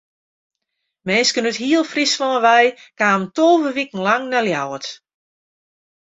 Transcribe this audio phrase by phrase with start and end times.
[1.07, 2.65] Minsken út heel Fryslân wei
[2.99, 4.87] kamen tolve wiken lang nei Ljouwert.